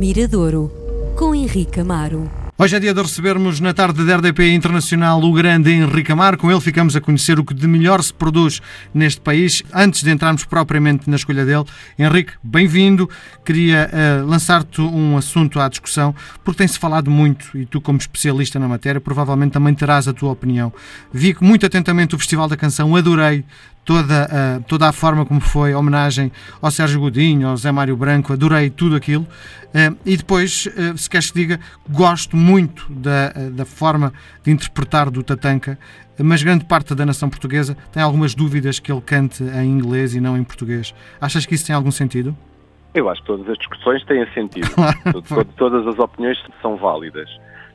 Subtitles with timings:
[0.00, 0.72] Miradouro,
[1.14, 2.26] com Henrique Amaro.
[2.56, 6.38] Hoje é dia de recebermos na tarde da RDP Internacional o grande Henrique Amar.
[6.38, 8.62] Com ele ficamos a conhecer o que de melhor se produz
[8.94, 9.62] neste país.
[9.74, 11.64] Antes de entrarmos propriamente na escolha dele,
[11.98, 13.10] Henrique, bem-vindo.
[13.44, 18.58] Queria uh, lançar-te um assunto à discussão, porque tem-se falado muito, e tu, como especialista
[18.58, 20.72] na matéria, provavelmente também terás a tua opinião.
[21.12, 23.44] Vi muito atentamente o Festival da Canção, adorei
[23.90, 26.30] toda, uh, toda a forma como foi a homenagem
[26.62, 29.24] ao Sérgio Godinho, ao Zé Mário Branco, adorei tudo aquilo.
[29.24, 34.12] Uh, e depois, uh, se queres que diga, gosto muito da, da forma
[34.44, 35.76] de interpretar do Tatanka,
[36.22, 40.20] mas grande parte da nação portuguesa tem algumas dúvidas que ele cante em inglês e
[40.20, 40.94] não em português.
[41.20, 42.36] Achas que isso tem algum sentido?
[42.94, 44.70] Eu acho que todas as discussões têm sentido.
[44.72, 45.44] Claro.
[45.56, 47.28] todas as opiniões são válidas.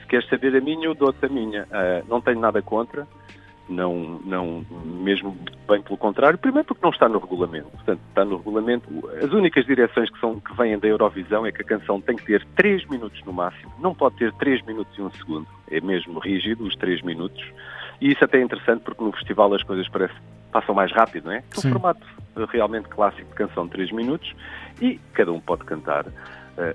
[0.00, 1.66] Se queres saber a minha, eu dou-te a minha.
[2.08, 3.06] não tenho nada contra
[3.68, 5.36] não, não, mesmo
[5.68, 8.88] bem pelo contrário, primeiro porque não está no regulamento, portanto está no regulamento,
[9.22, 12.24] as únicas direções que, são, que vêm da Eurovisão é que a canção tem que
[12.24, 16.18] ter 3 minutos no máximo, não pode ter 3 minutos e 1 segundo, é mesmo
[16.18, 17.44] rígido os 3 minutos,
[18.00, 20.14] e isso até é interessante porque no festival as coisas parece,
[20.50, 21.38] passam mais rápido, não é?
[21.38, 22.06] É um formato
[22.50, 24.34] realmente clássico de canção de 3 minutos
[24.80, 26.12] e cada um pode cantar uh,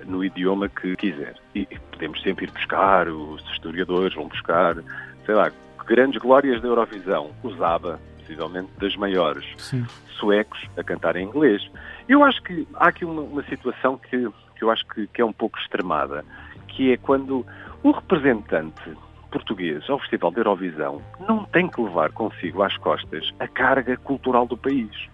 [0.06, 1.34] no idioma que quiser.
[1.54, 4.76] E podemos sempre ir buscar, os historiadores vão buscar,
[5.24, 5.50] sei lá,
[5.86, 9.86] grandes glórias da Eurovisão, usava, possivelmente das maiores, Sim.
[10.18, 11.62] suecos a cantar em inglês.
[12.08, 15.24] Eu acho que há aqui uma, uma situação que, que eu acho que, que é
[15.24, 16.24] um pouco extremada,
[16.68, 17.46] que é quando
[17.82, 18.96] o representante
[19.30, 24.46] português ao Festival da Eurovisão não tem que levar consigo às costas a carga cultural
[24.46, 25.08] do país.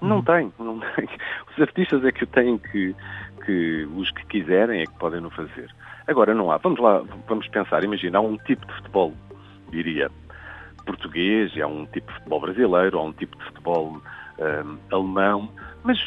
[0.00, 0.22] Não uhum.
[0.22, 1.08] tem, não tem.
[1.50, 2.94] Os artistas é que têm que,
[3.44, 5.68] que os que quiserem é que podem não fazer.
[6.06, 6.56] Agora não há.
[6.56, 9.12] Vamos lá, vamos pensar, imagina, há um tipo de futebol
[9.70, 10.10] diria,
[10.88, 14.00] português, há um tipo de futebol brasileiro, há um tipo de futebol
[14.38, 15.48] um, alemão,
[15.84, 15.98] mas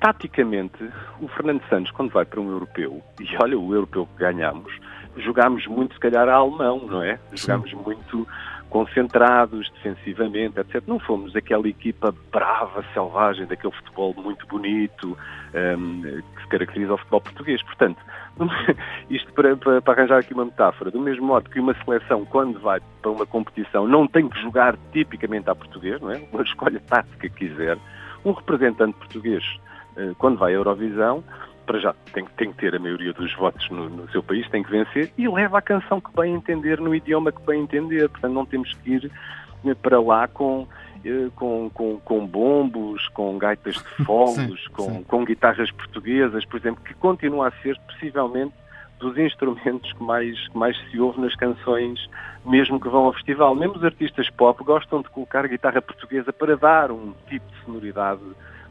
[0.00, 0.88] taticamente
[1.20, 4.72] o Fernando Santos, quando vai para um europeu, e olha o europeu que ganhamos,
[5.16, 7.18] jogámos muito, se calhar, a alemão, não é?
[7.32, 8.26] Jogámos muito
[8.68, 10.82] concentrados defensivamente, etc.
[10.86, 15.16] Não fomos aquela equipa brava, selvagem, daquele futebol muito bonito
[15.54, 17.62] um, que se caracteriza o futebol português.
[17.62, 17.98] Portanto,
[19.10, 22.60] isto para, para, para, arranjar aqui uma metáfora, do mesmo modo que uma seleção, quando
[22.60, 26.22] vai para uma competição, não tem que jogar tipicamente à português, não é?
[26.32, 27.78] Uma escolha tática que quiser,
[28.24, 29.44] um representante português,
[29.96, 31.24] eh, quando vai à Eurovisão,
[31.68, 34.62] para já tem, tem que ter a maioria dos votos no, no, seu país, tem
[34.62, 38.08] que vencer e leva a canção que bem entender, no idioma que bem entender.
[38.08, 39.12] Portanto, não temos que ir
[39.66, 40.66] eh, para lá com,
[41.04, 45.02] eh, com, com, com bombos, com gaitas de fogos, com, sim.
[45.02, 48.54] com guitarras portuguesas, por exemplo, que continua a ser possivelmente
[48.98, 52.00] dos instrumentos que mais, que mais se ouve nas canções,
[52.46, 53.54] mesmo que vão ao festival.
[53.54, 58.22] Mesmo os artistas pop gostam de colocar guitarra portuguesa para dar um tipo de sonoridade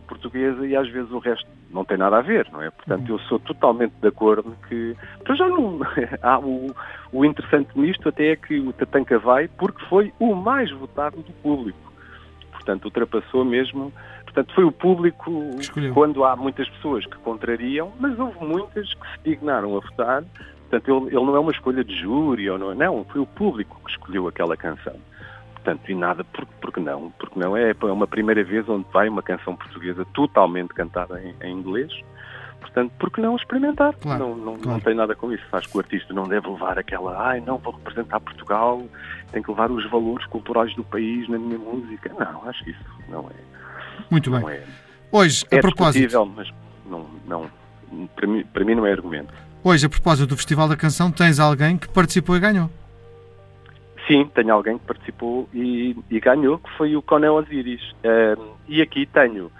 [0.08, 2.70] portuguesa e às vezes o resto não tem nada a ver, não é?
[2.72, 4.96] Portanto, eu sou totalmente de acordo que.
[5.24, 5.80] Para já não.
[6.24, 6.74] há o,
[7.12, 11.34] o interessante nisto até é que o Tatanka vai porque foi o mais votado do
[11.34, 11.92] público.
[12.52, 13.94] Portanto, ultrapassou mesmo.
[14.24, 15.94] Portanto, foi o público Escolheu.
[15.94, 20.24] quando há muitas pessoas que contrariam, mas houve muitas que se dignaram a votar.
[20.70, 23.80] Portanto, ele, ele não é uma escolha de júri ou não, não, foi o público
[23.86, 24.96] que escolheu aquela canção
[25.68, 27.12] portanto, e nada, porque, porque não?
[27.12, 31.36] Porque não é, é uma primeira vez onde vai uma canção portuguesa totalmente cantada em,
[31.46, 31.92] em inglês.
[32.62, 33.94] Portanto, porque não experimentar?
[33.96, 34.70] Claro, não, não, claro.
[34.70, 35.44] não tem nada com isso.
[35.52, 38.82] Acho que o artista não deve levar aquela, ai, não, vou representar Portugal,
[39.32, 42.12] tem que levar os valores culturais do país na minha música.
[42.18, 44.04] Não, acho que isso não é.
[44.10, 44.56] Muito não bem.
[44.56, 44.64] É.
[45.12, 46.26] Hoje, é a propósito.
[46.36, 46.50] mas
[46.86, 49.34] não, não, para, mim, para mim não é argumento.
[49.64, 52.70] Hoje, a propósito do Festival da Canção, tens alguém que participou e ganhou.
[54.08, 57.82] Sim, tenho alguém que participou e, e ganhou, que foi o Coné Osiris.
[57.92, 59.52] Uh, e aqui tenho.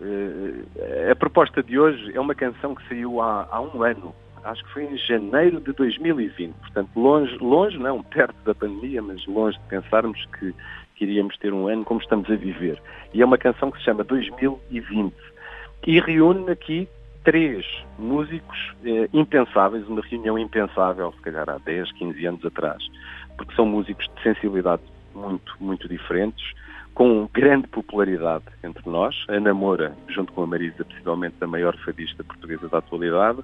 [0.00, 4.12] Uh, a proposta de hoje é uma canção que saiu há, há, um ano.
[4.42, 6.52] Acho que foi em janeiro de 2020.
[6.54, 10.52] Portanto, longe, longe, não, perto da pandemia, mas longe de pensarmos que,
[10.96, 12.82] que iríamos ter um ano como estamos a viver.
[13.14, 15.14] E é uma canção que se chama 2020.
[15.86, 16.88] E reúne aqui
[17.22, 17.64] três
[17.98, 22.82] músicos eh, impensáveis, uma reunião impensável, se calhar há 10, 15 anos atrás
[23.36, 24.82] porque são músicos de sensibilidade
[25.14, 26.44] muito, muito diferentes,
[26.94, 29.24] com grande popularidade entre nós.
[29.28, 33.40] A Namora, junto com a Marisa, possivelmente a maior fadista portuguesa da atualidade.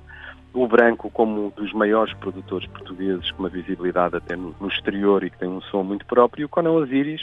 [0.52, 5.22] O Branco, como um dos maiores produtores portugueses, com uma visibilidade até no, no exterior
[5.22, 6.42] e que tem um som muito próprio.
[6.42, 7.22] E o Conan Osiris,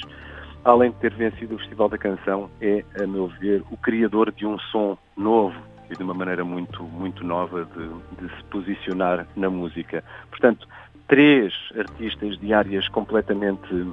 [0.63, 4.45] além de ter vencido o Festival da Canção, é, a meu ver, o criador de
[4.45, 5.55] um som novo
[5.89, 7.87] e de uma maneira muito, muito nova de,
[8.21, 10.03] de se posicionar na música.
[10.29, 10.67] Portanto,
[11.07, 13.87] três artistas de áreas completamente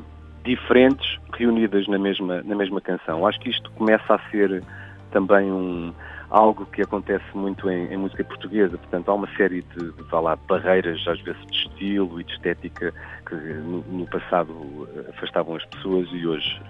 [0.44, 3.26] diferentes reunidas na mesma, na mesma canção.
[3.26, 4.62] Acho que isto começa a ser
[5.11, 5.93] também um,
[6.28, 8.76] algo que acontece muito em, em, música portuguesa.
[8.76, 12.93] Portanto, há uma série de, de lá, barreiras, às vezes de estilo e de estética,
[13.26, 16.60] que no, no passado afastavam as pessoas e hoje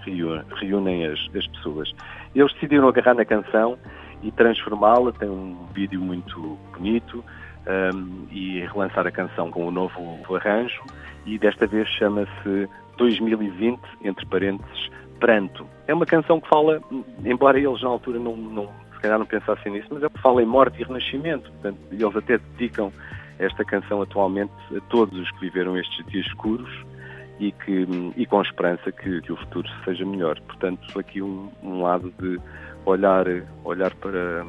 [0.61, 1.91] reúnem as, as pessoas.
[2.33, 3.77] Eles decidiram agarrar na canção
[4.21, 5.11] e transformá-la.
[5.11, 7.23] Tem um vídeo muito bonito
[7.67, 10.81] um, e relançar a canção com um novo arranjo.
[11.25, 14.89] E desta vez chama-se 2020, entre parênteses,
[15.19, 15.65] Pranto.
[15.87, 16.81] É uma canção que fala,
[17.23, 20.41] embora eles na altura não, não se calhar não pensassem nisso, mas é que fala
[20.41, 21.49] em morte e renascimento.
[21.51, 22.91] Portanto, eles até dedicam
[23.39, 26.69] esta canção atualmente a todos os que viveram estes dias escuros
[27.39, 30.39] e, que, e com esperança que, que o futuro seja melhor.
[30.41, 32.39] Portanto, aqui um, um lado de
[32.85, 33.25] olhar,
[33.63, 34.45] olhar para,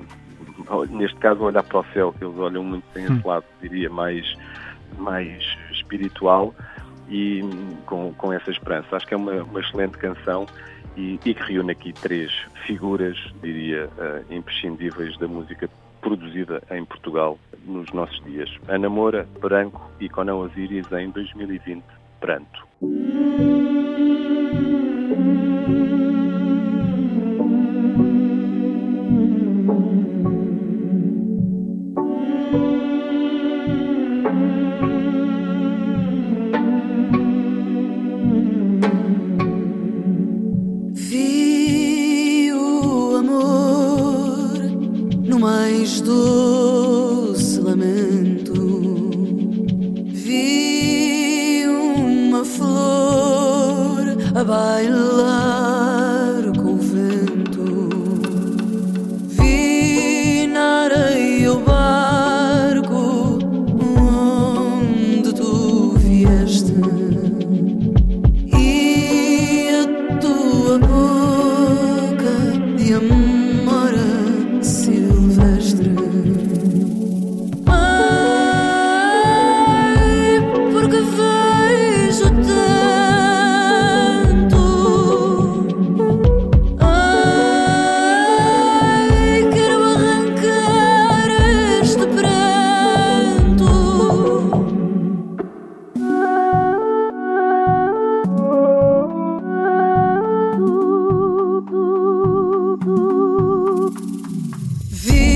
[0.91, 3.23] neste caso, olhar para o céu, que eles olham muito para esse hum.
[3.25, 4.35] lado, diria, mais,
[4.99, 6.55] mais espiritual
[7.09, 7.41] e
[7.87, 8.97] com, com essa esperança.
[8.97, 10.47] Acho que é uma, uma excelente canção
[10.97, 12.33] e, e, que reúne aqui três
[12.67, 15.69] figuras, diria, uh, imprescindíveis da música
[16.01, 18.51] produzida em Portugal nos nossos dias.
[18.69, 21.85] Ana Moura, Branco e Conan Osiris em 2020,
[22.21, 22.67] Pranto.
[54.47, 55.46] by love.
[105.05, 105.36] Vi